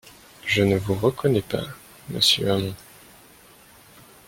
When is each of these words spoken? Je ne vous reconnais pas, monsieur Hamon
Je 0.47 0.63
ne 0.63 0.77
vous 0.79 0.95
reconnais 0.95 1.43
pas, 1.43 1.61
monsieur 2.09 2.49
Hamon 2.49 2.73